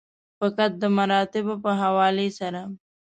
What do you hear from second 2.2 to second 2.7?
سره.